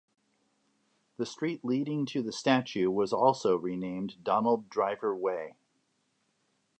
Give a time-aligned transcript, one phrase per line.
[1.17, 5.53] The street leading to the statue was also renamed Donald Driver Way.